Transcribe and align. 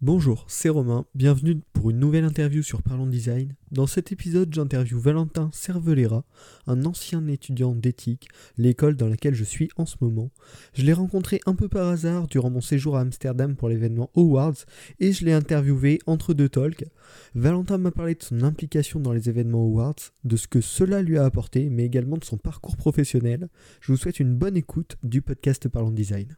Bonjour, 0.00 0.44
c'est 0.46 0.68
Romain, 0.68 1.06
bienvenue 1.16 1.60
pour 1.72 1.90
une 1.90 1.98
nouvelle 1.98 2.24
interview 2.24 2.62
sur 2.62 2.84
Parlons 2.84 3.08
Design. 3.08 3.56
Dans 3.72 3.88
cet 3.88 4.12
épisode, 4.12 4.54
j'interviewe 4.54 5.00
Valentin 5.00 5.50
Cervelera, 5.52 6.24
un 6.68 6.84
ancien 6.84 7.26
étudiant 7.26 7.74
d'éthique, 7.74 8.28
l'école 8.58 8.94
dans 8.94 9.08
laquelle 9.08 9.34
je 9.34 9.42
suis 9.42 9.70
en 9.76 9.86
ce 9.86 9.96
moment. 10.00 10.30
Je 10.72 10.84
l'ai 10.84 10.92
rencontré 10.92 11.40
un 11.46 11.56
peu 11.56 11.66
par 11.66 11.88
hasard 11.88 12.28
durant 12.28 12.48
mon 12.48 12.60
séjour 12.60 12.96
à 12.96 13.00
Amsterdam 13.00 13.56
pour 13.56 13.68
l'événement 13.68 14.12
Awards 14.14 14.54
et 15.00 15.10
je 15.10 15.24
l'ai 15.24 15.32
interviewé 15.32 15.98
entre 16.06 16.32
deux 16.32 16.48
talks. 16.48 16.84
Valentin 17.34 17.78
m'a 17.78 17.90
parlé 17.90 18.14
de 18.14 18.22
son 18.22 18.42
implication 18.42 19.00
dans 19.00 19.12
les 19.12 19.28
événements 19.28 19.64
Awards, 19.64 20.12
de 20.22 20.36
ce 20.36 20.46
que 20.46 20.60
cela 20.60 21.02
lui 21.02 21.18
a 21.18 21.24
apporté, 21.24 21.70
mais 21.70 21.84
également 21.84 22.18
de 22.18 22.24
son 22.24 22.38
parcours 22.38 22.76
professionnel. 22.76 23.48
Je 23.80 23.90
vous 23.90 23.98
souhaite 23.98 24.20
une 24.20 24.36
bonne 24.36 24.56
écoute 24.56 24.96
du 25.02 25.22
podcast 25.22 25.68
Parlons 25.68 25.90
Design. 25.90 26.36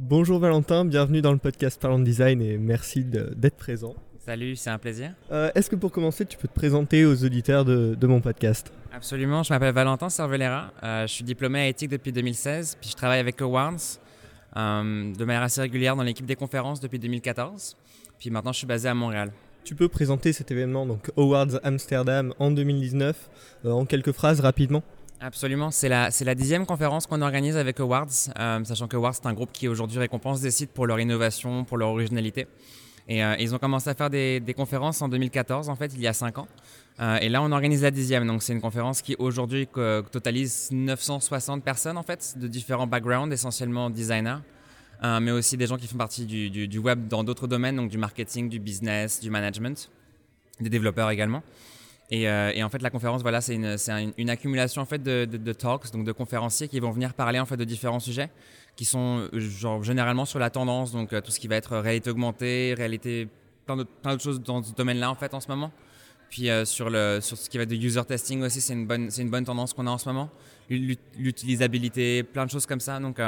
Bonjour 0.00 0.38
Valentin, 0.38 0.84
bienvenue 0.84 1.22
dans 1.22 1.32
le 1.32 1.38
podcast 1.38 1.80
Parlons 1.80 1.98
Design 1.98 2.40
et 2.40 2.56
merci 2.56 3.02
d'être 3.02 3.56
présent. 3.56 3.96
Salut, 4.20 4.54
c'est 4.54 4.70
un 4.70 4.78
plaisir. 4.78 5.10
Euh, 5.32 5.50
est-ce 5.56 5.68
que 5.68 5.74
pour 5.74 5.90
commencer, 5.90 6.24
tu 6.24 6.38
peux 6.38 6.46
te 6.46 6.54
présenter 6.54 7.04
aux 7.04 7.24
auditeurs 7.24 7.64
de, 7.64 8.06
mon 8.06 8.20
podcast? 8.20 8.72
Absolument, 8.92 9.42
je 9.42 9.52
m'appelle 9.52 9.74
Valentin 9.74 10.08
Cervelera, 10.08 10.70
euh, 10.84 11.02
je 11.08 11.12
suis 11.12 11.24
diplômé 11.24 11.58
à 11.58 11.66
éthique 11.66 11.90
depuis 11.90 12.12
2016, 12.12 12.78
puis 12.80 12.90
je 12.90 12.94
travaille 12.94 13.18
avec 13.18 13.42
Awards 13.42 13.74
euh, 14.56 15.12
de 15.12 15.24
manière 15.24 15.42
assez 15.42 15.60
régulière 15.60 15.96
dans 15.96 16.04
l'équipe 16.04 16.26
des 16.26 16.36
conférences 16.36 16.78
depuis 16.78 17.00
2014, 17.00 17.76
puis 18.20 18.30
maintenant 18.30 18.52
je 18.52 18.58
suis 18.58 18.68
basé 18.68 18.88
à 18.88 18.94
Montréal. 18.94 19.32
Tu 19.64 19.74
peux 19.74 19.88
présenter 19.88 20.32
cet 20.32 20.52
événement, 20.52 20.86
donc 20.86 21.10
Awards 21.16 21.58
Amsterdam 21.64 22.32
en 22.38 22.52
2019, 22.52 23.30
en 23.64 23.84
quelques 23.84 24.12
phrases 24.12 24.38
rapidement? 24.38 24.84
Absolument, 25.20 25.72
c'est 25.72 25.88
la, 25.88 26.10
la 26.20 26.34
dixième 26.36 26.64
conférence 26.64 27.08
qu'on 27.08 27.22
organise 27.22 27.56
avec 27.56 27.80
Awards, 27.80 28.06
euh, 28.38 28.62
sachant 28.62 28.86
que 28.86 28.96
Awards 28.96 29.16
c'est 29.16 29.26
un 29.26 29.32
groupe 29.32 29.50
qui 29.52 29.66
aujourd'hui 29.66 29.98
récompense 29.98 30.40
des 30.40 30.52
sites 30.52 30.70
pour 30.70 30.86
leur 30.86 31.00
innovation, 31.00 31.64
pour 31.64 31.76
leur 31.76 31.88
originalité. 31.88 32.46
Et 33.08 33.24
euh, 33.24 33.34
ils 33.40 33.52
ont 33.52 33.58
commencé 33.58 33.90
à 33.90 33.94
faire 33.94 34.10
des, 34.10 34.54
conférences 34.56 35.02
en 35.02 35.08
2014, 35.08 35.70
en 35.70 35.74
fait, 35.74 35.92
il 35.94 36.00
y 36.00 36.06
a 36.06 36.12
cinq 36.12 36.38
ans. 36.38 36.46
Euh, 37.00 37.18
et 37.18 37.28
là, 37.28 37.42
on 37.42 37.50
organise 37.50 37.82
la 37.82 37.90
dixième. 37.90 38.26
Donc, 38.28 38.44
c'est 38.44 38.52
une 38.52 38.60
conférence 38.60 39.02
qui 39.02 39.16
aujourd'hui 39.18 39.66
totalise 40.12 40.68
960 40.70 41.64
personnes, 41.64 41.96
en 41.96 42.02
fait, 42.04 42.34
de 42.36 42.46
différents 42.46 42.86
backgrounds, 42.86 43.32
essentiellement 43.32 43.90
designers, 43.90 44.38
mais 45.02 45.30
aussi 45.30 45.56
des 45.56 45.66
gens 45.66 45.78
qui 45.78 45.88
font 45.88 45.96
partie 45.96 46.26
du, 46.26 46.68
du 46.68 46.78
web 46.78 47.08
dans 47.08 47.24
d'autres 47.24 47.48
domaines, 47.48 47.76
donc 47.76 47.90
du 47.90 47.98
marketing, 47.98 48.48
du 48.48 48.60
business, 48.60 49.20
du 49.20 49.30
management, 49.30 49.90
des 50.60 50.70
développeurs 50.70 51.10
également. 51.10 51.42
Euh, 52.12 52.52
et, 52.54 52.62
en 52.62 52.70
fait, 52.70 52.80
la 52.80 52.90
conférence, 52.90 53.22
voilà, 53.22 53.40
c'est 53.40 53.54
une, 53.54 54.30
accumulation 54.30 54.82
en 54.82 54.86
fait 54.86 55.02
de, 55.02 55.52
talks, 55.52 55.90
donc 55.92 56.04
de 56.04 56.12
conférenciers 56.12 56.68
qui 56.68 56.80
vont 56.80 56.90
venir 56.90 57.14
parler 57.14 57.38
en 57.38 57.46
fait 57.46 57.56
de 57.56 57.64
différents 57.64 58.00
sujets, 58.00 58.30
qui 58.76 58.84
sont 58.84 59.28
euh, 59.32 59.40
genre, 59.40 59.82
généralement 59.82 60.24
sur 60.24 60.38
la 60.38 60.50
tendance, 60.50 60.92
donc 60.92 61.12
euh, 61.12 61.20
tout 61.20 61.30
ce 61.30 61.40
qui 61.40 61.48
va 61.48 61.56
être 61.56 61.76
réalité 61.76 62.10
augmentée, 62.10 62.74
réalité, 62.76 63.28
plein 63.66 63.76
d'autres 63.76 64.22
choses 64.22 64.40
dans 64.40 64.62
ce 64.62 64.72
domaine-là 64.72 65.10
en 65.10 65.14
fait 65.14 65.34
en 65.34 65.40
ce 65.40 65.48
moment. 65.48 65.70
Puis 66.30 66.50
sur, 66.64 66.90
le, 66.90 67.20
sur 67.22 67.38
ce 67.38 67.48
qui 67.48 67.56
va 67.56 67.62
être 67.62 67.70
de 67.70 67.74
user 67.74 68.04
testing 68.06 68.42
aussi, 68.42 68.60
c'est 68.60 68.74
une 68.74 68.86
bonne, 68.86 69.08
une 69.16 69.30
bonne 69.30 69.46
tendance 69.46 69.72
qu'on 69.72 69.86
a 69.86 69.90
en 69.90 69.96
ce 69.96 70.10
moment. 70.10 70.28
L'utilisabilité, 70.68 72.22
plein 72.22 72.44
de 72.44 72.50
choses 72.50 72.66
comme 72.66 72.80
ça. 72.80 73.00
Donc, 73.00 73.18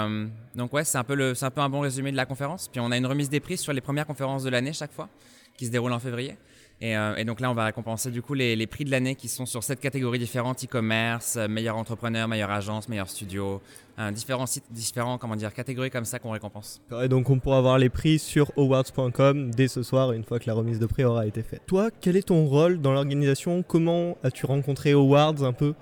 donc 0.55 0.71
ouais, 0.75 0.85
c'est 0.85 0.99
un, 0.99 1.05
peu 1.05 1.15
un 1.41 1.51
peu 1.51 1.61
un 1.63 1.71
bon 1.71 1.81
résumé 1.81 2.13
de 2.13 2.17
la 2.17 2.27
conférence. 2.27 2.69
Puis 2.69 2.79
on 2.79 2.91
a 2.91 2.99
une 2.99 3.07
remise 3.07 3.31
des 3.31 3.41
prix 3.41 3.57
sur 3.57 3.73
les 3.73 3.81
premières 3.81 4.07
conférences 4.07 4.43
de 4.43 4.51
l'année 4.51 4.75
chaque 4.75 4.93
fois, 4.93 5.09
qui 5.57 5.65
se 5.65 5.71
déroule 5.71 5.95
en 5.95 5.99
février. 5.99 6.37
Euh, 6.83 7.17
et, 7.17 7.25
donc 7.25 7.41
là, 7.41 7.51
on 7.51 7.55
va 7.55 7.67
récompenser 7.67 8.11
du 8.11 8.23
coup 8.23 8.35
les, 8.35 8.67
prix 8.67 8.85
de 8.85 8.91
l'année 8.91 9.15
qui 9.15 9.29
sont 9.29 9.47
sur 9.47 9.63
sept 9.63 9.81
catégories 9.81 10.19
différentes 10.19 10.65
e-commerce, 10.65 11.37
euh, 11.37 11.47
meilleur 11.47 11.77
entrepreneur, 11.77 12.27
meilleure 12.27 12.51
agence, 12.51 12.89
meilleur 12.89 13.09
studio, 13.09 13.61
euh, 13.99 14.11
différents 14.11 14.47
sites, 14.47 14.65
différents 14.71 15.19
comment 15.19 15.37
dire 15.37 15.53
catégories 15.53 15.91
comme 15.91 16.07
ça 16.07 16.19
qu'on 16.19 16.31
récompense. 16.31 16.81
Et 17.03 17.09
donc 17.09 17.29
on 17.29 17.39
pourra 17.39 17.59
avoir 17.59 17.77
les 17.77 17.91
prix 17.91 18.19
sur 18.19 18.51
awards.com 18.57 19.51
dès 19.51 19.69
ce 19.69 19.83
soir 19.83 20.13
une 20.13 20.25
fois 20.25 20.39
que 20.39 20.47
la 20.47 20.55
remise 20.55 20.79
de 20.79 20.87
prix 20.87 21.05
aura 21.05 21.27
été 21.27 21.43
faite. 21.43 21.63
Toi, 21.67 21.91
quel 22.01 22.17
est 22.17 22.29
ton 22.29 22.47
rôle 22.47 22.81
dans 22.81 22.93
l'organisation? 22.93 23.63
Comment 23.63 24.17
as-tu 24.23 24.47
rencontré 24.47 24.93
Awards 24.93 25.43
un 25.43 25.53
peu? 25.53 25.75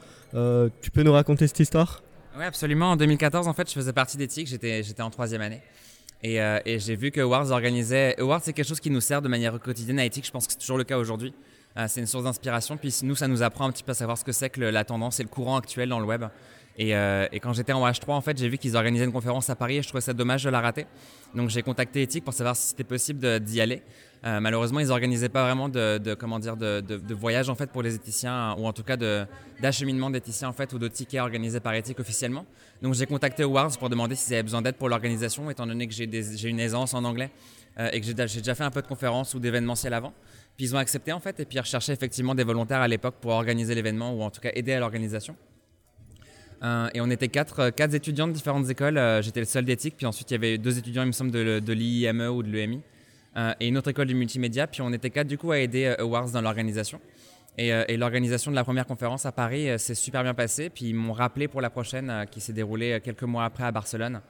Tu 0.80 0.90
peux 0.90 1.02
nous 1.02 1.12
raconter 1.12 1.46
cette 1.46 1.60
histoire? 1.60 2.02
Oui, 2.36 2.44
absolument. 2.44 2.92
En 2.92 2.96
2014, 2.96 3.48
en 3.48 3.52
fait, 3.52 3.68
je 3.68 3.74
faisais 3.74 3.92
partie 3.92 4.16
d'éthique. 4.16 4.46
J'étais 4.46 4.82
j'étais 4.82 5.02
en 5.02 5.10
troisième 5.10 5.40
année. 5.40 5.60
Euh, 6.24 6.60
et, 6.64 6.78
j'ai 6.78 6.96
vu 6.96 7.10
que 7.10 7.20
Awards 7.20 7.50
organisait. 7.50 8.18
Awards, 8.20 8.40
c'est 8.42 8.52
quelque 8.52 8.66
chose 8.66 8.80
qui 8.80 8.90
nous 8.90 9.00
sert 9.00 9.22
de 9.22 9.28
manière 9.28 9.58
quotidienne 9.60 9.98
à 9.98 10.04
éthique. 10.04 10.26
Je 10.26 10.32
pense 10.32 10.46
que 10.46 10.52
c'est 10.52 10.58
toujours 10.58 10.78
le 10.78 10.84
cas 10.84 10.98
aujourd'hui. 10.98 11.32
Euh, 11.76 11.86
c'est 11.88 12.00
une 12.00 12.06
source 12.06 12.24
d'inspiration. 12.24 12.76
Puis 12.76 12.94
nous, 13.02 13.14
ça 13.14 13.28
nous 13.28 13.42
apprend 13.42 13.66
un 13.66 13.72
petit 13.72 13.84
peu 13.84 13.92
à 13.92 13.94
savoir 13.94 14.18
ce 14.18 14.24
que 14.24 14.32
c'est 14.32 14.50
que 14.50 14.60
la 14.60 14.84
tendance 14.84 15.20
et 15.20 15.22
le 15.22 15.28
courant 15.28 15.56
actuel 15.56 15.88
dans 15.88 16.00
le 16.00 16.06
web. 16.06 16.24
Euh, 16.80 17.28
et, 17.32 17.40
quand 17.40 17.52
j'étais 17.52 17.72
en 17.72 17.86
H3, 17.86 18.10
en 18.10 18.20
fait, 18.20 18.38
j'ai 18.38 18.48
vu 18.48 18.58
qu'ils 18.58 18.76
organisaient 18.76 19.04
une 19.04 19.12
conférence 19.12 19.50
à 19.50 19.56
Paris 19.56 19.78
et 19.78 19.82
je 19.82 19.88
trouvais 19.88 20.00
ça 20.00 20.12
dommage 20.12 20.44
de 20.44 20.50
la 20.50 20.60
rater. 20.60 20.86
Donc 21.34 21.50
j'ai 21.50 21.62
contacté 21.62 22.02
Ethic 22.02 22.24
pour 22.24 22.34
savoir 22.34 22.56
si 22.56 22.68
c'était 22.68 22.84
possible 22.84 23.40
d'y 23.40 23.60
aller. 23.60 23.82
Euh, 24.24 24.40
malheureusement, 24.40 24.80
ils 24.80 24.88
n'organisaient 24.88 25.28
pas 25.28 25.44
vraiment 25.44 25.68
de, 25.68 26.14
comment 26.14 26.38
dire, 26.38 26.56
de, 26.56 27.14
voyage 27.14 27.48
en 27.48 27.54
fait 27.54 27.70
pour 27.70 27.82
les 27.82 27.94
éthiciens, 27.94 28.54
ou 28.58 28.66
en 28.66 28.72
tout 28.72 28.82
cas 28.82 28.96
d'acheminement 29.60 30.10
d'éthiciens 30.10 30.48
en 30.48 30.52
fait, 30.52 30.72
ou 30.72 30.78
de 30.78 30.88
tickets 30.88 31.20
organisés 31.20 31.60
par 31.60 31.74
Ethic 31.74 31.98
officiellement. 32.00 32.44
Donc 32.82 32.94
j'ai 32.94 33.06
contacté 33.06 33.42
Awards 33.44 33.76
pour 33.78 33.88
demander 33.88 34.14
s'ils 34.14 34.34
avaient 34.34 34.42
besoin 34.42 34.62
d'aide 34.62 34.76
pour 34.76 34.88
l'organisation, 34.88 35.50
étant 35.50 35.66
donné 35.66 35.86
que 35.86 35.94
j'ai 35.94 36.48
une 36.48 36.60
aisance 36.60 36.94
en 36.94 37.04
anglais 37.04 37.30
euh, 37.78 37.90
et 37.92 38.00
que 38.00 38.06
j'ai 38.06 38.14
déjà 38.14 38.54
fait 38.54 38.64
un 38.64 38.70
peu 38.70 38.82
de 38.82 38.86
conférences 38.86 39.34
ou 39.34 39.40
d'événementiels 39.40 39.94
avant. 39.94 40.12
Puis 40.56 40.66
ils 40.66 40.74
ont 40.74 40.78
accepté 40.78 41.12
en 41.12 41.20
fait, 41.20 41.38
et 41.38 41.44
puis 41.44 41.56
ils 41.56 41.60
recherchaient 41.60 41.92
effectivement 41.92 42.34
des 42.34 42.44
volontaires 42.44 42.80
à 42.80 42.88
l'époque 42.88 43.16
pour 43.20 43.30
organiser 43.32 43.74
l'événement, 43.74 44.12
ou 44.12 44.22
en 44.22 44.30
tout 44.30 44.40
cas 44.40 44.50
aider 44.54 44.72
à 44.72 44.80
l'organisation. 44.80 45.36
Euh, 46.64 46.88
et 46.92 47.00
on 47.00 47.08
était 47.08 47.28
quatre, 47.28 47.70
quatre 47.70 47.94
étudiants 47.94 48.26
de 48.26 48.32
différentes 48.32 48.68
écoles. 48.68 49.00
J'étais 49.22 49.38
le 49.38 49.46
seul 49.46 49.64
d'éthique, 49.64 49.94
puis 49.96 50.06
ensuite 50.06 50.28
il 50.32 50.34
y 50.34 50.36
avait 50.36 50.58
deux 50.58 50.76
étudiants, 50.76 51.02
il 51.04 51.08
me 51.08 51.12
semble, 51.12 51.30
de, 51.30 51.60
de 51.60 51.72
l'IIME 51.72 52.22
ou 52.22 52.42
de 52.42 52.50
l'EMI, 52.50 52.80
et 53.36 53.68
une 53.68 53.78
autre 53.78 53.90
école 53.90 54.06
du 54.06 54.14
multimédia. 54.14 54.66
Puis 54.66 54.82
on 54.82 54.92
était 54.92 55.10
quatre 55.10 55.28
du 55.28 55.38
coup 55.38 55.52
à 55.52 55.58
aider 55.58 55.94
Awards 55.98 56.30
dans 56.30 56.40
l'organisation. 56.40 57.00
Et, 57.56 57.68
et 57.68 57.96
l'organisation 57.96 58.50
de 58.50 58.56
la 58.56 58.64
première 58.64 58.86
conférence 58.86 59.26
à 59.26 59.32
Paris 59.32 59.78
s'est 59.78 59.94
super 59.94 60.22
bien 60.22 60.34
passée. 60.34 60.70
Puis 60.70 60.86
ils 60.86 60.94
m'ont 60.94 61.12
rappelé 61.12 61.46
pour 61.46 61.60
la 61.60 61.70
prochaine 61.70 62.26
qui 62.30 62.40
s'est 62.40 62.52
déroulée 62.52 63.00
quelques 63.02 63.22
mois 63.22 63.44
après 63.44 63.64
à 63.64 63.70
Barcelone. 63.70 64.20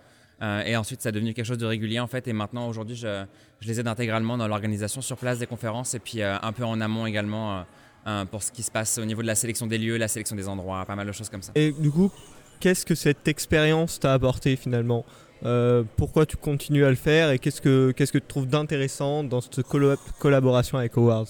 et 0.43 0.77
ensuite, 0.77 1.01
ça 1.01 1.09
a 1.09 1.13
devenu 1.13 1.33
quelque 1.33 1.47
chose 1.47 1.59
de 1.59 1.67
régulier 1.67 2.01
en 2.01 2.07
fait. 2.07 2.29
Et 2.29 2.35
maintenant, 2.35 2.69
aujourd'hui, 2.69 2.97
je, 2.97 3.25
les 3.63 3.81
aide 3.81 3.89
intégralement 3.89 4.37
dans 4.37 4.49
l'organisation 4.49 5.01
sur 5.01 5.17
place 5.17 5.39
des 5.39 5.47
conférences 5.47 5.95
et 5.95 6.01
puis 6.01 6.23
un 6.23 6.53
peu 6.53 6.65
en 6.65 6.81
amont 6.81 7.07
également 7.07 7.65
euh, 8.09 8.25
pour 8.25 8.43
ce 8.43 8.51
qui 8.51 8.63
se 8.63 8.71
passe 8.71 8.97
au 8.97 9.05
niveau 9.05 9.21
de 9.21 9.27
la 9.27 9.35
sélection 9.35 9.67
des 9.67 9.77
lieux, 9.77 9.99
la 9.99 10.09
sélection 10.09 10.35
des 10.35 10.49
endroits, 10.49 10.83
pas 10.87 10.95
mal 10.95 11.07
de 11.07 11.13
choses 11.13 11.29
comme 11.29 11.43
ça. 11.43 11.53
Et 11.55 11.73
du 11.73 11.91
coup, 11.91 12.11
qu'est-ce 12.59 12.87
que 12.87 12.95
cette 12.95 13.29
expérience 13.29 14.01
t'a 14.01 14.15
apporté 14.15 14.57
finalement? 14.57 15.05
Euh, 15.45 15.83
Pourquoi 15.97 16.27
tu 16.27 16.37
continues 16.37 16.85
à 16.85 16.91
le 16.91 16.97
faire 16.97 17.31
et 17.31 17.39
qu'est-ce 17.39 17.61
que, 17.61 17.93
qu'est-ce 17.93 18.13
que 18.13 18.19
tu 18.19 18.27
trouves 18.27 18.47
d'intéressant 18.47 19.25
dans 19.25 19.41
cette 19.41 19.63
collaboration 20.19 20.79
avec 20.79 20.97
Awards? 20.97 21.27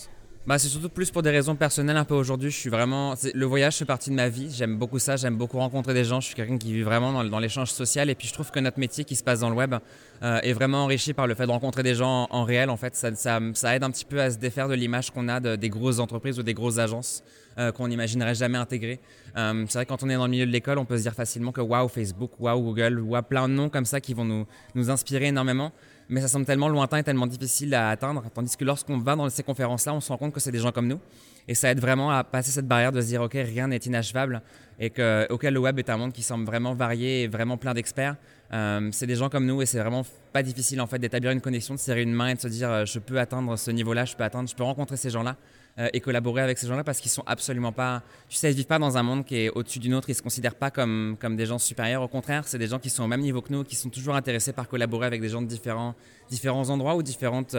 Bah, 0.46 0.58
c'est 0.58 0.68
surtout 0.68 0.88
plus 0.88 1.10
pour 1.10 1.22
des 1.22 1.30
raisons 1.30 1.56
personnelles 1.56 1.96
un 1.96 2.04
peu 2.04 2.14
aujourd'hui. 2.14 2.50
Je 2.50 2.56
suis 2.56 2.70
vraiment. 2.70 3.14
Le 3.34 3.46
voyage 3.46 3.76
fait 3.76 3.84
partie 3.84 4.08
de 4.08 4.14
ma 4.14 4.28
vie. 4.28 4.50
J'aime 4.50 4.78
beaucoup 4.78 4.98
ça. 4.98 5.16
J'aime 5.16 5.36
beaucoup 5.36 5.58
rencontrer 5.58 5.92
des 5.92 6.04
gens. 6.04 6.20
Je 6.20 6.26
suis 6.26 6.34
quelqu'un 6.34 6.56
qui 6.56 6.72
vit 6.72 6.82
vraiment 6.82 7.22
dans, 7.22 7.38
l'échange 7.38 7.70
social. 7.70 8.08
Et 8.08 8.14
puis 8.14 8.28
je 8.28 8.32
trouve 8.32 8.50
que 8.50 8.58
notre 8.58 8.78
métier 8.78 9.04
qui 9.04 9.14
se 9.14 9.22
passe 9.22 9.40
dans 9.40 9.50
le 9.50 9.56
web 9.56 9.74
euh, 10.22 10.40
est 10.42 10.54
vraiment 10.54 10.84
enrichi 10.84 11.12
par 11.12 11.26
le 11.26 11.34
fait 11.34 11.46
de 11.46 11.50
rencontrer 11.50 11.82
des 11.82 11.94
gens 11.94 12.28
en, 12.30 12.44
réel. 12.44 12.70
En 12.70 12.78
fait, 12.78 12.96
ça, 12.96 13.40
aide 13.74 13.82
un 13.82 13.90
petit 13.90 14.06
peu 14.06 14.20
à 14.20 14.30
se 14.30 14.38
défaire 14.38 14.68
de 14.68 14.74
l'image 14.74 15.10
qu'on 15.10 15.28
a 15.28 15.40
de, 15.40 15.56
des 15.56 15.68
grosses 15.68 15.98
entreprises 15.98 16.38
ou 16.38 16.42
des 16.42 16.54
grosses 16.54 16.78
agences 16.78 17.22
euh, 17.58 17.70
qu'on 17.70 17.88
n'imaginerait 17.88 18.34
jamais 18.34 18.58
intégrer. 18.58 19.00
Euh, 19.36 19.64
c'est 19.68 19.78
vrai 19.78 19.84
que 19.84 19.90
quand 19.90 20.02
on 20.02 20.08
est 20.08 20.14
dans 20.14 20.24
le 20.24 20.30
milieu 20.30 20.46
de 20.46 20.52
l'école, 20.52 20.78
on 20.78 20.86
peut 20.86 20.96
se 20.96 21.02
dire 21.02 21.14
facilement 21.14 21.52
que 21.52 21.60
waouh, 21.60 21.88
Facebook, 21.88 22.30
waouh, 22.40 22.62
Google, 22.62 23.00
waouh, 23.00 23.22
plein 23.22 23.48
de 23.48 23.54
noms 23.54 23.68
comme 23.68 23.84
ça 23.84 24.00
qui 24.00 24.14
vont 24.14 24.24
nous, 24.24 24.46
nous 24.74 24.88
inspirer 24.88 25.26
énormément 25.26 25.72
mais 26.08 26.20
ça 26.20 26.28
semble 26.28 26.46
tellement 26.46 26.68
lointain 26.68 26.98
et 26.98 27.02
tellement 27.02 27.26
difficile 27.26 27.74
à 27.74 27.90
atteindre. 27.90 28.24
Tandis 28.34 28.56
que 28.56 28.64
lorsqu'on 28.64 28.98
va 28.98 29.16
dans 29.16 29.28
ces 29.28 29.42
conférences-là, 29.42 29.94
on 29.94 30.00
se 30.00 30.08
rend 30.08 30.18
compte 30.18 30.32
que 30.32 30.40
c'est 30.40 30.52
des 30.52 30.58
gens 30.58 30.72
comme 30.72 30.88
nous. 30.88 31.00
Et 31.48 31.54
ça 31.54 31.70
aide 31.70 31.80
vraiment 31.80 32.10
à 32.10 32.22
passer 32.24 32.50
cette 32.50 32.68
barrière 32.68 32.92
de 32.92 33.00
se 33.00 33.06
dire, 33.06 33.22
OK, 33.22 33.32
rien 33.32 33.68
n'est 33.68 33.78
inachevable 33.78 34.42
et 34.78 34.90
que 34.90 35.26
auquel 35.30 35.54
le 35.54 35.60
web 35.60 35.78
est 35.78 35.90
un 35.90 35.96
monde 35.96 36.12
qui 36.12 36.22
semble 36.22 36.44
vraiment 36.44 36.74
varié 36.74 37.22
et 37.22 37.26
vraiment 37.26 37.56
plein 37.56 37.74
d'experts. 37.74 38.16
Euh, 38.52 38.88
c'est 38.92 39.06
des 39.06 39.16
gens 39.16 39.28
comme 39.28 39.44
nous 39.44 39.60
et 39.60 39.66
c'est 39.66 39.78
vraiment 39.78 40.04
pas 40.32 40.42
difficile 40.42 40.80
en 40.80 40.86
fait 40.86 40.98
d'établir 40.98 41.32
une 41.32 41.40
connexion, 41.40 41.74
de 41.74 41.80
serrer 41.80 42.02
une 42.02 42.14
main 42.14 42.28
et 42.28 42.34
de 42.34 42.40
se 42.40 42.48
dire, 42.48 42.70
euh, 42.70 42.84
je 42.84 42.98
peux 42.98 43.18
atteindre 43.18 43.56
ce 43.56 43.70
niveau-là, 43.70 44.04
je 44.04 44.14
peux 44.14 44.24
atteindre, 44.24 44.48
je 44.48 44.54
peux 44.54 44.62
rencontrer 44.62 44.96
ces 44.96 45.10
gens-là. 45.10 45.36
Euh, 45.78 45.88
et 45.92 46.00
collaborer 46.00 46.42
avec 46.42 46.58
ces 46.58 46.66
gens-là 46.66 46.82
parce 46.82 46.98
qu'ils 46.98 47.10
sont 47.10 47.22
absolument 47.24 47.70
pas. 47.70 48.02
Tu 48.28 48.36
sais, 48.36 48.50
ils 48.50 48.56
vivent 48.56 48.66
pas 48.66 48.80
dans 48.80 48.98
un 48.98 49.02
monde 49.04 49.24
qui 49.24 49.36
est 49.36 49.50
au-dessus 49.50 49.78
d'une 49.78 49.94
autre. 49.94 50.10
Ils 50.10 50.16
se 50.16 50.22
considèrent 50.22 50.56
pas 50.56 50.72
comme, 50.72 51.16
comme 51.20 51.36
des 51.36 51.46
gens 51.46 51.58
supérieurs. 51.58 52.02
Au 52.02 52.08
contraire, 52.08 52.48
c'est 52.48 52.58
des 52.58 52.66
gens 52.66 52.80
qui 52.80 52.90
sont 52.90 53.04
au 53.04 53.06
même 53.06 53.20
niveau 53.20 53.42
que 53.42 53.52
nous, 53.52 53.62
qui 53.62 53.76
sont 53.76 53.88
toujours 53.88 54.16
intéressés 54.16 54.52
par 54.52 54.66
collaborer 54.66 55.06
avec 55.06 55.20
des 55.20 55.28
gens 55.28 55.40
de 55.40 55.46
différents, 55.46 55.94
différents 56.28 56.68
endroits 56.70 56.96
ou 56.96 57.02
différentes, 57.04 57.54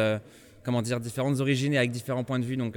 comment 0.65 0.81
dire, 0.81 0.99
différentes 0.99 1.39
origines 1.39 1.73
et 1.73 1.77
avec 1.77 1.91
différents 1.91 2.25
points 2.25 2.39
de 2.39 2.43
vue. 2.43 2.57
Donc, 2.57 2.75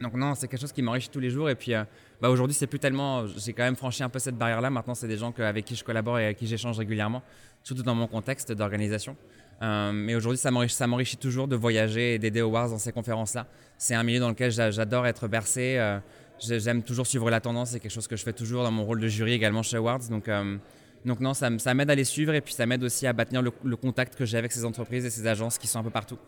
donc 0.00 0.14
non, 0.14 0.34
c'est 0.34 0.48
quelque 0.48 0.60
chose 0.60 0.72
qui 0.72 0.82
m'enrichit 0.82 1.10
tous 1.10 1.20
les 1.20 1.30
jours. 1.30 1.50
Et 1.50 1.54
puis, 1.54 1.72
bah 2.20 2.30
aujourd'hui, 2.30 2.54
c'est 2.54 2.66
plus 2.66 2.78
tellement. 2.78 3.26
J'ai 3.26 3.52
quand 3.52 3.64
même 3.64 3.76
franchi 3.76 4.02
un 4.02 4.08
peu 4.08 4.18
cette 4.18 4.36
barrière-là. 4.36 4.70
Maintenant, 4.70 4.94
c'est 4.94 5.08
des 5.08 5.16
gens 5.16 5.32
avec 5.38 5.64
qui 5.64 5.76
je 5.76 5.84
collabore 5.84 6.18
et 6.18 6.24
avec 6.26 6.38
qui 6.38 6.46
j'échange 6.46 6.78
régulièrement, 6.78 7.22
surtout 7.62 7.82
dans 7.82 7.94
mon 7.94 8.06
contexte 8.06 8.52
d'organisation. 8.52 9.16
Euh, 9.62 9.92
mais 9.92 10.14
aujourd'hui, 10.14 10.38
ça 10.38 10.86
m'enrichit 10.86 11.16
toujours 11.18 11.46
de 11.46 11.56
voyager 11.56 12.14
et 12.14 12.18
d'aider 12.18 12.40
Awards 12.40 12.70
dans 12.70 12.78
ces 12.78 12.92
conférences-là. 12.92 13.46
C'est 13.76 13.94
un 13.94 14.02
milieu 14.02 14.20
dans 14.20 14.30
lequel 14.30 14.50
j'adore 14.50 15.06
être 15.06 15.28
bercé. 15.28 15.76
Euh, 15.78 15.98
j'aime 16.40 16.82
toujours 16.82 17.06
suivre 17.06 17.30
la 17.30 17.40
tendance. 17.40 17.70
C'est 17.70 17.80
quelque 17.80 17.92
chose 17.92 18.08
que 18.08 18.16
je 18.16 18.24
fais 18.24 18.32
toujours 18.32 18.62
dans 18.62 18.70
mon 18.70 18.84
rôle 18.84 19.00
de 19.00 19.08
jury 19.08 19.32
également 19.32 19.62
chez 19.62 19.76
Awards. 19.76 20.08
Donc, 20.08 20.28
euh, 20.28 20.56
donc 21.04 21.20
non, 21.20 21.34
ça, 21.34 21.50
m'aide 21.50 21.90
à 21.90 21.94
les 21.94 22.04
suivre 22.04 22.32
et 22.34 22.40
puis 22.40 22.54
ça 22.54 22.66
m'aide 22.66 22.82
aussi 22.82 23.06
à 23.06 23.12
bâtir 23.12 23.42
le, 23.42 23.76
contact 23.76 24.16
que 24.16 24.24
j'ai 24.24 24.38
avec 24.38 24.52
ces 24.52 24.64
entreprises 24.64 25.04
et 25.04 25.10
ces 25.10 25.26
agences 25.26 25.58
qui 25.58 25.66
sont 25.66 25.78
un 25.78 25.84
peu 25.84 25.90
partout. 25.90 26.18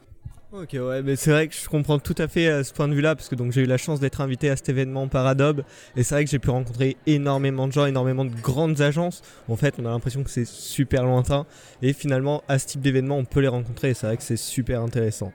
Ok, 0.55 0.75
ouais, 0.75 1.03
mais 1.03 1.17
c'est 1.17 1.31
vrai 1.31 1.49
que 1.49 1.55
je 1.55 1.67
comprends 1.67 1.99
tout 1.99 2.15
à 2.19 2.29
fait 2.29 2.47
euh, 2.47 2.63
ce 2.63 2.75
point 2.75 2.87
de 2.87 2.93
vue-là, 2.93 3.17
parce 3.17 3.31
que 3.31 3.35
donc 3.35 3.53
j'ai 3.53 3.63
eu 3.63 3.67
la 3.67 3.79
chance 3.79 4.01
d'être 4.01 4.21
invité 4.21 4.51
à 4.51 4.57
cet 4.57 4.69
événement 4.69 5.09
par 5.09 5.27
Adobe, 5.27 5.63
et 5.97 6.03
c'est 6.03 6.15
vrai 6.15 6.27
que 6.27 6.31
j'ai 6.31 6.39
pu 6.39 6.51
rencontrer 6.51 6.99
énormément 7.07 7.67
de 7.67 7.73
gens, 7.73 7.87
énormément 7.87 8.27
de 8.27 8.35
grandes 8.35 8.83
agences. 8.83 9.23
En 9.49 9.57
fait, 9.57 9.77
on 9.79 9.87
a 9.87 9.89
l'impression 9.89 10.23
que 10.23 10.29
c'est 10.29 10.47
super 10.47 11.05
lointain, 11.05 11.47
et 11.81 11.95
finalement, 11.95 12.45
à 12.49 12.59
ce 12.59 12.67
type 12.67 12.83
d'événement, 12.83 13.17
on 13.17 13.25
peut 13.25 13.41
les 13.41 13.49
rencontrer, 13.49 13.91
et 13.91 13.95
c'est 13.95 14.07
vrai 14.07 14.19
que 14.19 14.23
c'est 14.23 14.37
super 14.37 14.83
intéressant. 14.83 15.33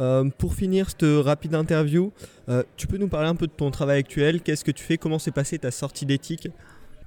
Euh, 0.00 0.28
pour 0.36 0.54
finir 0.54 0.90
cette 0.90 1.06
rapide 1.24 1.54
interview, 1.54 2.12
euh, 2.48 2.64
tu 2.76 2.88
peux 2.88 2.98
nous 2.98 3.08
parler 3.08 3.28
un 3.28 3.36
peu 3.36 3.46
de 3.46 3.52
ton 3.52 3.70
travail 3.70 4.00
actuel 4.00 4.40
Qu'est-ce 4.40 4.64
que 4.64 4.72
tu 4.72 4.82
fais 4.82 4.98
Comment 4.98 5.20
s'est 5.20 5.30
passée 5.30 5.60
ta 5.60 5.70
sortie 5.70 6.04
d'éthique? 6.04 6.48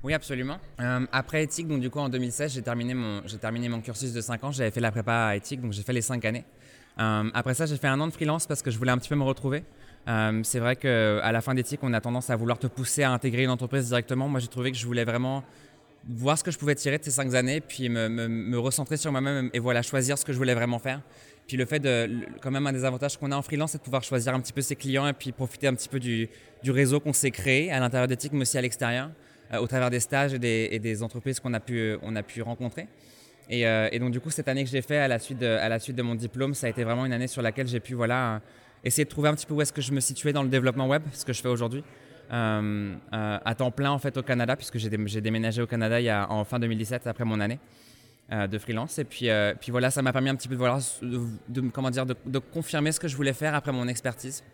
Oui, 0.03 0.13
absolument. 0.13 0.57
après 1.12 1.44
éthique, 1.44 1.68
donc 1.68 1.81
du 1.81 1.89
coup 1.89 2.00
en 2.00 2.07
2016, 2.07 2.53
j'ai 2.53 2.62
terminé 2.62 2.94
mon, 2.94 3.21
j'ai 3.25 3.38
terminé 3.38 3.68
mon 3.68 3.81
cursus 3.81 4.13
de 4.13 4.21
5 4.21 4.44
ans. 4.45 4.51
J'avais 4.51 4.71
fait 4.71 4.80
la 4.80 4.92
prépa 4.92 5.13
à 5.13 5.36
éthique, 5.36 5.62
donc 5.62 5.74
j'ai 5.74 5.83
fait 5.83 5.94
les 5.94 6.01
5 6.01 6.24
années. 6.25 6.45
Euh, 6.99 7.29
après 7.33 7.53
ça, 7.53 7.65
j'ai 7.65 7.77
fait 7.77 7.88
un 7.88 7.99
an 7.99 8.07
de 8.07 8.11
freelance 8.11 8.45
parce 8.45 8.61
que 8.61 8.71
je 8.71 8.77
voulais 8.77 8.91
un 8.91 8.97
petit 8.97 9.09
peu 9.09 9.15
me 9.15 9.23
retrouver. 9.23 9.63
Euh, 10.07 10.41
c'est 10.43 10.59
vrai 10.59 10.75
qu'à 10.75 11.31
la 11.31 11.41
fin 11.41 11.53
d'éthique, 11.53 11.79
on 11.83 11.93
a 11.93 12.01
tendance 12.01 12.29
à 12.29 12.35
vouloir 12.35 12.57
te 12.57 12.67
pousser 12.67 13.03
à 13.03 13.11
intégrer 13.11 13.43
une 13.43 13.49
entreprise 13.49 13.88
directement. 13.88 14.27
Moi, 14.27 14.39
j'ai 14.39 14.47
trouvé 14.47 14.71
que 14.71 14.77
je 14.77 14.85
voulais 14.85 15.05
vraiment 15.05 15.43
voir 16.07 16.38
ce 16.38 16.43
que 16.43 16.49
je 16.49 16.57
pouvais 16.57 16.73
tirer 16.73 16.97
de 16.97 17.03
ces 17.03 17.11
cinq 17.11 17.33
années, 17.35 17.61
puis 17.61 17.88
me, 17.88 18.57
recentrer 18.57 18.97
sur 18.97 19.11
moi-même 19.11 19.51
et 19.53 19.59
voilà, 19.59 19.83
choisir 19.83 20.17
ce 20.17 20.25
que 20.25 20.33
je 20.33 20.38
voulais 20.38 20.55
vraiment 20.55 20.79
faire. 20.79 21.01
Puis 21.47 21.57
le 21.57 21.65
fait 21.65 21.79
de, 21.79 22.09
quand 22.41 22.49
même, 22.49 22.65
un 22.65 22.73
des 22.73 22.85
avantages 22.85 23.17
qu'on 23.17 23.31
a 23.31 23.35
en 23.35 23.41
freelance, 23.41 23.71
c'est 23.71 23.77
de 23.77 23.83
pouvoir 23.83 24.03
choisir 24.03 24.33
un 24.33 24.39
petit 24.39 24.53
peu 24.53 24.61
ses 24.61 24.75
clients 24.75 25.07
et 25.07 25.13
puis 25.13 25.31
profiter 25.31 25.67
un 25.67 25.75
petit 25.75 25.89
peu 25.89 25.99
du, 25.99 26.29
réseau 26.65 26.99
qu'on 26.99 27.13
s'est 27.13 27.31
créé 27.31 27.71
à 27.71 27.79
l'intérieur 27.79 28.07
d'éthique, 28.07 28.33
mais 28.33 28.41
aussi 28.41 28.57
à 28.57 28.61
l'extérieur, 28.61 29.11
euh, 29.53 29.59
au 29.59 29.67
travers 29.67 29.91
des 29.91 29.99
stages 29.99 30.33
et 30.33 30.39
des, 30.39 31.03
entreprises 31.03 31.39
qu'on 31.39 31.53
a 31.53 31.59
pu 31.59 32.41
rencontrer. 32.41 32.88
Euh, 33.51 33.89
et, 33.92 34.00
donc 34.00 34.12
du 34.12 34.19
coup, 34.19 34.30
cette 34.30 34.48
année 34.48 34.63
que 34.63 34.69
j'ai 34.69 34.81
fait 34.81 34.98
à 34.98 35.07
la, 35.07 35.19
suite 35.19 35.39
de, 35.39 35.45
à 35.45 35.69
la 35.69 35.80
suite 35.80 35.95
de 35.95 36.01
mon 36.01 36.15
diplôme, 36.15 36.53
ça 36.53 36.68
a 36.68 36.69
été 36.69 36.83
vraiment 36.83 37.06
une 37.06 37.13
année 37.13 37.27
sur 37.27 37.42
laquelle 37.42 37.68
j'ai 37.68 37.80
pu 37.80 37.94
voilà, 37.94 38.36
euh, 38.36 38.39
essayer 38.83 39.03
de 39.03 39.09
trouver 39.09 39.30
un 39.30 39.36
petit 39.36 39.45
peu 39.45 39.53
où 39.53 39.62
est-ce 39.62 39.74
que 39.74 39.81
je 39.81 39.92
me 39.92 40.00
situais 40.00 40.33
dans 40.33 40.44
le 40.44 40.50
développement 40.50 40.88
web, 40.88 41.03
ce 41.12 41.25
que 41.25 41.33
je 41.33 41.42
fais 41.42 41.50
aujourd'hui. 41.50 41.83
Euh, 42.31 42.95
à 43.12 43.56
temps 43.56 43.71
plein 43.71 43.92
en 43.92 44.00
fait 44.00 44.15
au 44.15 44.24
Canada, 44.24 44.56
puisque 44.56 44.77
j'ai 44.77 44.89
déménagé 45.21 45.62
au 45.62 45.68
Canada 45.68 46.27
en 46.30 46.45
fin 46.45 46.59
2017 46.59 47.07
après 47.07 47.25
mon 47.25 47.42
année 47.42 47.59
de 48.31 48.57
freelance. 48.57 48.98
Et 49.00 49.03
puis, 49.03 49.27
voilà, 49.68 49.92
ça 49.92 50.01
m'a 50.01 50.13
permis 50.13 50.30
un 50.30 50.36
petit 50.36 50.48
peu 50.48 50.53
de, 50.53 50.59
voilà, 50.59 50.80
comment 51.74 51.89
dire, 51.89 52.06
de 52.06 52.39
confirmer 52.39 52.94
ce 52.94 53.01
que 53.01 53.09
je 53.09 53.18
voulais 53.18 53.33
faire 53.33 53.53
après 53.53 53.74
mon 53.74 53.86
expertise. 53.89 54.45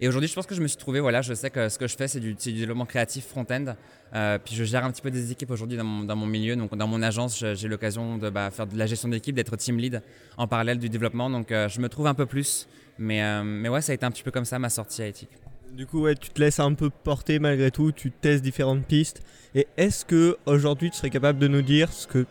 Et 0.00 0.08
aujourd'hui, 0.08 0.28
je 0.28 0.34
pense 0.34 0.46
que 0.46 0.54
je 0.54 0.60
me 0.60 0.66
suis 0.66 0.76
trouvé, 0.76 1.00
voilà, 1.00 1.22
je 1.22 1.32
sais 1.32 1.48
que 1.48 1.68
ce 1.68 1.78
que 1.78 1.86
je 1.86 1.96
fais, 1.96 2.06
c'est 2.06 2.20
du, 2.20 2.34
développement 2.34 2.84
créatif 2.84 3.26
front-end. 3.26 3.74
Euh, 4.14 4.38
puis 4.42 4.54
je 4.54 4.64
gère 4.64 4.84
un 4.84 4.90
petit 4.90 5.00
peu 5.00 5.10
des 5.10 5.32
équipes 5.32 5.50
aujourd'hui 5.50 5.78
dans 5.78 5.84
mon, 5.84 6.26
milieu. 6.26 6.54
Donc 6.54 6.76
dans 6.76 6.86
mon 6.86 7.02
agence, 7.02 7.42
j'ai 7.54 7.68
l'occasion 7.68 8.18
de 8.18 8.28
bah, 8.28 8.50
faire 8.50 8.66
de 8.66 8.76
la 8.76 8.86
gestion 8.86 9.08
d'équipe, 9.08 9.34
d'être 9.34 9.56
team 9.56 9.78
lead 9.78 10.02
en 10.36 10.46
parallèle 10.46 10.78
du 10.78 10.90
développement. 10.90 11.30
Donc 11.30 11.50
euh, 11.50 11.68
je 11.68 11.80
me 11.80 11.88
trouve 11.88 12.06
un 12.06 12.14
peu 12.14 12.26
plus. 12.26 12.68
Mais, 12.98 13.22
euh, 13.22 13.42
mais 13.42 13.68
ouais, 13.68 13.80
ça 13.80 13.92
a 13.92 13.94
été 13.94 14.04
un 14.04 14.10
petit 14.10 14.22
peu 14.22 14.30
comme 14.30 14.44
ça 14.44 14.58
ma 14.58 14.68
sortie 14.68 15.02
à 15.02 15.06
éthique. 15.06 15.30
Du 15.72 15.86
coup, 15.86 16.06
tu 16.14 16.30
te 16.30 16.40
laisses 16.40 16.60
un 16.60 16.74
peu 16.74 16.90
porter 16.90 17.38
malgré 17.38 17.70
tout, 17.70 17.92
tu 17.92 18.10
testes 18.10 18.42
différentes 18.42 18.84
pistes. 18.84 19.22
Et 19.54 19.66
est-ce 19.76 20.04
que 20.04 20.36
aujourd'hui 20.46 20.90
tu 20.90 20.96
serais 20.96 21.10
capable 21.10 21.38
de 21.38 21.48
nous 21.48 21.62
dire 21.62 21.92
ce 21.92 22.06
que 22.06 22.26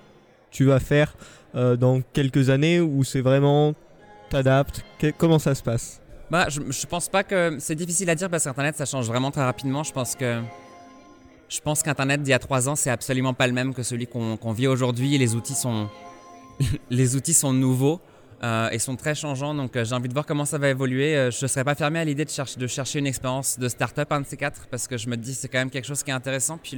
tu 0.52 0.66
vas 0.66 0.80
faire 0.80 1.16
dans 1.54 2.02
quelques 2.02 2.50
années 2.50 2.80
ou 2.80 3.04
c'est 3.04 3.22
vraiment 3.22 3.76
t'adaptes? 4.30 4.84
Comment 5.18 5.38
ça 5.38 5.54
se 5.54 5.62
passe? 5.62 6.02
Bah, 6.36 6.48
je, 6.50 6.86
pense 6.86 7.08
pas 7.08 7.24
que 7.24 7.56
c'est 7.60 7.76
difficile 7.76 8.10
à 8.10 8.16
dire 8.16 8.30
parce 8.30 8.44
qu'Internet 8.44 8.76
ça 8.76 8.86
change 8.86 9.08
vraiment 9.08 9.32
très 9.32 9.46
rapidement. 9.46 9.84
Je 9.84 9.94
pense 9.94 10.18
que 10.18 10.42
je 11.48 11.62
pense 11.62 11.82
qu'Internet 11.82 12.22
d'il 12.24 12.32
y 12.32 12.34
a 12.34 12.40
trois 12.40 12.68
ans 12.68 12.76
c'est 12.76 12.90
absolument 12.90 13.34
pas 13.34 13.48
le 13.48 13.54
même 13.54 13.74
que 13.74 13.84
celui 13.84 14.06
qu'on 14.06 14.52
vit 14.52 14.68
aujourd'hui. 14.68 15.18
Les 15.18 15.34
outils 15.34 15.56
sont 15.56 15.88
les 16.90 17.16
outils 17.16 17.34
sont 17.34 17.54
nouveaux 17.54 18.02
euh, 18.44 18.68
et 18.70 18.80
sont 18.80 18.98
très 18.98 19.16
changeants. 19.16 19.54
Donc 19.54 19.78
euh, 19.78 19.86
j'ai 19.86 19.96
envie 19.96 20.10
de 20.10 20.14
voir 20.14 20.26
comment 20.26 20.44
ça 20.44 20.58
va 20.58 20.68
évoluer. 20.68 21.16
Euh, 21.16 21.32
je 21.32 21.46
ne 21.46 21.48
serais 21.48 21.64
pas 21.64 21.74
fermé 21.74 22.00
à 22.00 22.04
l'idée 22.04 22.26
de 22.26 22.68
chercher 22.68 23.00
une 23.00 23.08
expérience 23.08 23.58
de 23.58 23.70
start-up 23.70 24.12
un 24.12 24.20
de 24.20 24.26
ces 24.26 24.36
quatre 24.36 24.68
parce 24.70 24.90
que 24.90 24.98
je 24.98 25.08
me 25.08 25.16
dis 25.16 25.36
c'est 25.36 25.48
quand 25.48 25.60
même 25.60 25.70
quelque 25.70 25.88
chose 25.88 26.04
qui 26.04 26.10
est 26.10 26.14
intéressant. 26.14 26.60
Puis 26.62 26.78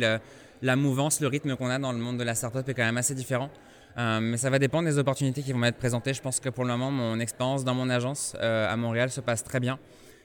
la 0.62 0.76
mouvance, 0.76 1.20
le 1.20 1.30
rythme 1.30 1.56
qu'on 1.56 1.72
a 1.72 1.80
dans 1.80 1.94
le 1.94 1.98
monde 1.98 2.20
de 2.20 2.24
la 2.24 2.36
start-up 2.36 2.70
est 2.70 2.76
quand 2.76 2.86
même 2.86 2.98
assez 2.98 3.16
différent. 3.16 3.50
Euh, 3.98 4.20
mais 4.22 4.38
ça 4.38 4.50
va 4.50 4.60
dépendre 4.60 4.88
des 4.88 5.00
opportunités 5.00 5.42
qui 5.42 5.52
vont 5.52 5.58
m'être 5.58 5.78
présentées. 5.78 6.14
Je 6.14 6.22
pense 6.22 6.40
que 6.40 6.50
pour 6.50 6.64
le 6.66 6.70
moment, 6.70 6.92
mon 6.92 7.20
expérience 7.20 7.64
dans 7.64 7.74
mon 7.74 7.90
agence 7.90 8.36
euh, 8.40 8.72
à 8.72 8.78
Montréal 8.78 9.10
se 9.10 9.22
passe 9.22 9.44
très 9.44 9.60
bien. 9.60 9.80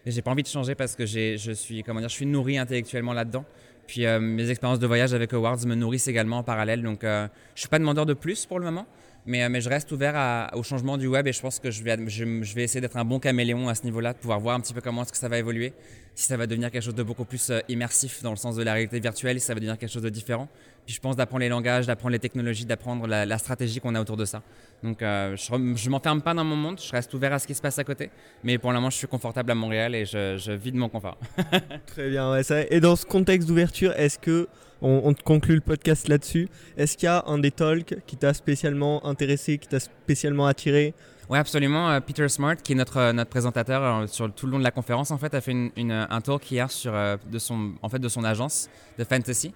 Et 0.04 0.10
j'ai 0.10 0.20
pas 0.20 0.30
envie 0.30 0.42
de 0.42 0.48
changer 0.48 0.74
parce 0.74 0.94
que 0.94 1.06
je 1.06 1.52
suis, 1.52 1.82
comment 1.82 2.00
dire, 2.00 2.08
je 2.08 2.14
suis 2.14 2.26
nourri 2.26 2.58
intellectuellement 2.58 3.14
là-dedans. 3.14 3.44
Puis 3.86 4.04
euh, 4.04 4.20
mes 4.20 4.50
expériences 4.50 4.78
de 4.78 4.86
voyage 4.86 5.14
avec 5.14 5.32
Awards 5.32 5.64
me 5.66 5.74
nourrissent 5.74 6.08
également 6.08 6.38
en 6.38 6.42
parallèle. 6.42 6.82
Donc 6.82 7.00
je 7.02 7.28
suis 7.54 7.68
pas 7.68 7.78
demandeur 7.78 8.04
de 8.04 8.14
plus 8.14 8.44
pour 8.44 8.58
le 8.58 8.66
moment. 8.66 8.86
Mais, 9.24 9.60
je 9.60 9.68
reste 9.68 9.92
ouvert 9.92 10.50
au 10.54 10.64
changement 10.64 10.98
du 10.98 11.06
web 11.06 11.28
et 11.28 11.32
je 11.32 11.40
pense 11.40 11.60
que 11.60 11.70
je 11.70 11.84
vais, 11.84 11.96
je, 12.08 12.54
vais 12.54 12.64
essayer 12.64 12.80
d'être 12.80 12.96
un 12.96 13.04
bon 13.04 13.20
caméléon 13.20 13.68
à 13.68 13.76
ce 13.76 13.84
niveau-là, 13.84 14.14
de 14.14 14.18
pouvoir 14.18 14.40
voir 14.40 14.56
un 14.56 14.60
petit 14.60 14.74
peu 14.74 14.80
comment 14.80 15.02
est-ce 15.02 15.12
que 15.12 15.18
ça 15.18 15.28
va 15.28 15.38
évoluer. 15.38 15.72
Si 16.16 16.26
ça 16.26 16.36
va 16.36 16.48
devenir 16.48 16.72
quelque 16.72 16.82
chose 16.82 16.96
de 16.96 17.04
beaucoup 17.04 17.24
plus 17.24 17.52
immersif 17.68 18.24
dans 18.24 18.30
le 18.30 18.36
sens 18.36 18.56
de 18.56 18.64
la 18.64 18.72
réalité 18.72 18.98
virtuelle, 18.98 19.38
si 19.38 19.46
ça 19.46 19.54
va 19.54 19.60
devenir 19.60 19.78
quelque 19.78 19.92
chose 19.92 20.02
de 20.02 20.10
différent. 20.10 20.48
Puis 20.86 20.96
je 20.96 21.00
pense 21.00 21.14
d'apprendre 21.14 21.42
les 21.42 21.48
langages, 21.48 21.86
d'apprendre 21.86 22.12
les 22.12 22.18
technologies, 22.18 22.64
d'apprendre 22.64 23.06
la, 23.06 23.38
stratégie 23.38 23.80
qu'on 23.80 23.94
a 23.94 24.00
autour 24.00 24.16
de 24.16 24.24
ça. 24.24 24.42
Donc 24.82 25.00
euh, 25.00 25.36
je 25.36 25.54
ne 25.54 25.90
m'enferme 25.90 26.22
pas 26.22 26.34
dans 26.34 26.44
mon 26.44 26.56
monde, 26.56 26.80
je 26.80 26.90
reste 26.90 27.14
ouvert 27.14 27.32
à 27.32 27.38
ce 27.38 27.46
qui 27.46 27.54
se 27.54 27.62
passe 27.62 27.78
à 27.78 27.84
côté. 27.84 28.10
Mais 28.42 28.58
pour 28.58 28.70
le 28.70 28.76
moment, 28.76 28.90
je 28.90 28.96
suis 28.96 29.06
confortable 29.06 29.52
à 29.52 29.54
Montréal 29.54 29.94
et 29.94 30.04
je, 30.04 30.52
vis 30.52 30.72
de 30.72 30.76
mon 30.78 30.88
confort. 30.88 31.18
Très 31.86 32.10
bien, 32.10 32.32
ouais, 32.32 32.42
ça. 32.42 32.62
Et 32.68 32.80
dans 32.80 32.96
ce 32.96 33.06
contexte 33.06 33.46
d'ouverture, 33.46 33.92
est-ce 33.92 34.18
que, 34.18 34.48
on, 34.80 35.14
conclut 35.14 35.54
le 35.54 35.60
podcast 35.60 36.08
là-dessus, 36.08 36.48
est-ce 36.76 36.96
qu'il 36.96 37.06
y 37.06 37.10
a 37.10 37.22
un 37.28 37.38
des 37.38 37.52
talks 37.52 37.94
qui 38.04 38.16
t'a 38.16 38.34
spécialement 38.34 39.06
intéressé, 39.06 39.58
qui 39.58 39.68
t'a 39.68 39.78
spécialement 39.78 40.46
attiré? 40.46 40.94
Oui, 41.30 41.38
absolument. 41.38 41.88
Euh, 41.90 42.00
Peter 42.00 42.28
Smart, 42.28 42.56
qui 42.56 42.72
est 42.72 42.74
notre, 42.74 42.96
euh, 42.96 43.12
notre 43.12 43.30
présentateur 43.30 44.08
sur 44.08 44.34
tout 44.34 44.46
le 44.46 44.52
long 44.52 44.58
de 44.58 44.64
la 44.64 44.72
conférence, 44.72 45.12
en 45.12 45.18
fait, 45.18 45.32
a 45.34 45.40
fait 45.40 45.52
une, 45.52 45.92
un 45.92 46.20
talk 46.20 46.50
hier 46.50 46.68
sur, 46.72 46.92
de, 46.92 47.38
son, 47.38 47.74
en 47.80 47.88
fait, 47.88 48.00
de 48.00 48.08
son 48.08 48.24
agence 48.24 48.68
de 48.98 49.04
fantasy. 49.04 49.54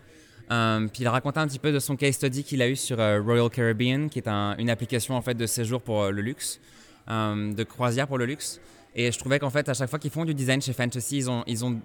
Euh, 0.51 0.87
puis 0.93 1.03
il 1.03 1.09
racontait 1.09 1.39
un 1.39 1.47
petit 1.49 1.59
peu 1.59 1.73
de 1.73 1.79
son 1.79 1.97
case 1.97 2.15
study 2.15 2.45
qu'il 2.45 2.63
a 2.63 2.69
eu 2.69 2.77
sur 2.77 3.01
euh, 3.01 3.21
Royal 3.21 3.51
Caribbean, 3.51 4.09
qui 4.09 4.21
est 4.21 4.29
une 4.29 4.71
application 4.71 5.17
en 5.17 5.23
fait 5.23 5.35
de 5.35 5.47
séjour 5.47 5.81
pour 5.81 6.03
euh, 6.03 6.11
le 6.11 6.23
luxe, 6.23 6.61
de 7.09 7.63
croisière 7.65 8.07
pour 8.07 8.19
le 8.19 8.27
luxe. 8.27 8.61
Et 8.95 9.13
je 9.13 9.19
trouvais 9.19 9.39
qu'en 9.39 9.51
fait, 9.51 9.69
à 9.69 9.75
chaque 9.75 9.91
fois 9.91 9.99
qu'ils 9.99 10.11
font 10.11 10.25
du 10.25 10.35
design 10.35 10.63
chez 10.63 10.73
Fantasy, 10.73 11.19
ils 11.19 11.31
ont, 11.31 11.45
ils 11.47 11.65
ont 11.65 11.79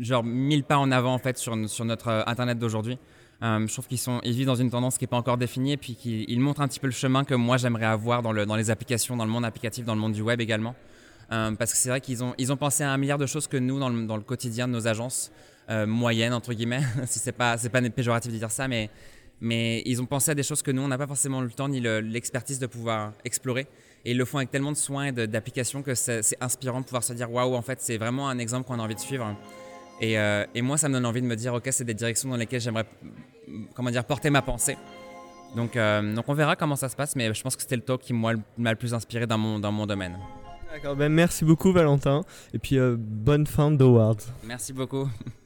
genre 0.00 0.24
mille 0.24 0.64
pas 0.64 0.76
en 0.76 0.90
avant 0.90 1.14
en 1.14 1.18
fait 1.18 1.38
sur, 1.38 1.56
sur 1.68 1.84
notre 1.84 2.24
internet 2.26 2.58
d'aujourd'hui. 2.58 2.98
je 3.40 3.72
trouve 3.72 3.86
qu'ils 3.86 3.98
sont, 3.98 4.20
ils 4.24 4.32
vivent 4.32 4.48
dans 4.48 4.56
une 4.56 4.70
tendance 4.70 4.98
qui 4.98 5.04
n'est 5.04 5.08
pas 5.08 5.16
encore 5.16 5.38
définie 5.38 5.72
et 5.72 5.76
puis 5.76 5.94
qu'ils 5.94 6.40
montrent 6.40 6.60
un 6.60 6.66
petit 6.66 6.80
peu 6.80 6.88
le 6.88 6.92
chemin 6.92 7.22
que 7.22 7.34
moi 7.34 7.58
j'aimerais 7.58 7.86
avoir 7.86 8.22
dans, 8.22 8.32
le, 8.32 8.44
dans 8.44 8.56
les 8.56 8.70
applications, 8.70 9.16
dans 9.16 9.24
le 9.24 9.30
monde 9.30 9.44
applicatif, 9.44 9.84
dans 9.84 9.94
le 9.94 10.00
monde 10.00 10.12
du 10.12 10.22
web 10.22 10.40
également. 10.40 10.74
parce 11.28 11.72
que 11.72 11.78
c'est 11.78 11.90
vrai 11.90 12.00
qu'ils 12.00 12.24
ont, 12.24 12.34
ils 12.38 12.52
ont 12.52 12.56
pensé 12.56 12.82
à 12.82 12.90
un 12.90 12.96
milliard 12.96 13.18
de 13.18 13.26
choses 13.26 13.46
que 13.46 13.56
nous, 13.56 13.78
dans 13.78 13.88
le, 13.88 14.06
dans 14.06 14.16
le 14.16 14.24
quotidien 14.24 14.66
de 14.66 14.72
nos 14.72 14.88
agences, 14.88 15.30
euh, 15.70 15.86
moyenne 15.86 16.32
entre 16.32 16.54
guillemets, 16.54 16.82
si 17.06 17.18
c'est 17.18 17.32
pas 17.32 17.58
c'est 17.58 17.68
pas 17.68 17.82
péjoratif 17.90 18.32
de 18.32 18.38
dire 18.38 18.50
ça, 18.50 18.68
mais 18.68 18.90
mais 19.40 19.82
ils 19.86 20.00
ont 20.00 20.06
pensé 20.06 20.30
à 20.30 20.34
des 20.34 20.42
choses 20.42 20.62
que 20.62 20.70
nous 20.70 20.82
on 20.82 20.88
n'a 20.88 20.98
pas 20.98 21.06
forcément 21.06 21.40
le 21.40 21.50
temps 21.50 21.68
ni 21.68 21.80
l'expertise 21.80 22.58
de 22.58 22.66
pouvoir 22.66 23.12
explorer. 23.24 23.66
Et 24.04 24.12
ils 24.12 24.16
le 24.16 24.24
font 24.24 24.38
avec 24.38 24.50
tellement 24.50 24.72
de 24.72 24.76
soins 24.76 25.06
et 25.06 25.12
d'applications 25.12 25.82
que 25.82 25.94
c'est 25.94 26.22
inspirant 26.40 26.80
de 26.80 26.84
pouvoir 26.86 27.04
se 27.04 27.12
dire 27.12 27.30
waouh 27.30 27.54
en 27.54 27.62
fait 27.62 27.80
c'est 27.80 27.98
vraiment 27.98 28.28
un 28.28 28.38
exemple 28.38 28.66
qu'on 28.66 28.78
a 28.78 28.82
envie 28.82 28.94
de 28.94 29.00
suivre. 29.00 29.36
Et, 30.00 30.18
euh, 30.18 30.46
et, 30.54 30.62
moi 30.62 30.78
ça 30.78 30.88
me 30.88 30.94
donne 30.94 31.06
envie 31.06 31.20
de 31.20 31.26
me 31.26 31.36
dire 31.36 31.54
ok 31.54 31.68
c'est 31.70 31.84
des 31.84 31.94
directions 31.94 32.30
dans 32.30 32.36
lesquelles 32.36 32.60
j'aimerais 32.60 32.86
comment 33.74 33.90
dire 33.90 34.04
porter 34.04 34.30
ma 34.30 34.42
pensée. 34.42 34.76
Donc, 35.56 35.76
euh, 35.76 36.14
donc 36.14 36.28
on 36.28 36.34
verra 36.34 36.56
comment 36.56 36.76
ça 36.76 36.88
se 36.88 36.96
passe, 36.96 37.16
mais 37.16 37.32
je 37.32 37.42
pense 37.42 37.56
que 37.56 37.62
c'était 37.62 37.76
le 37.76 37.82
talk 37.82 38.02
qui 38.02 38.12
m'a 38.12 38.32
le 38.34 38.76
plus 38.76 38.92
inspiré 38.92 39.26
dans 39.26 39.38
mon, 39.38 39.58
dans 39.58 39.72
mon 39.72 39.86
domaine. 39.86 40.18
D'accord, 40.70 40.94
ben 40.94 41.10
merci 41.10 41.46
beaucoup 41.46 41.72
Valentin, 41.72 42.20
et 42.52 42.58
puis 42.58 42.78
bonne 42.98 43.46
fin 43.46 43.70
d'Awards. 43.70 44.18
Merci 44.44 44.74
beaucoup. 44.74 45.08